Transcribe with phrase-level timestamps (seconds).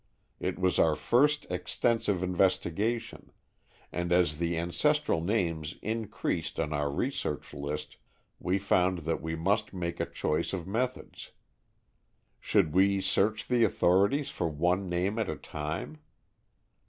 [0.39, 3.31] It was our first extensive investigation,
[3.91, 7.97] and as the ancestral names increased on our research list
[8.39, 11.29] we found that we must make a choice of methods.
[12.39, 15.99] Should we search the authorities for one name at a time?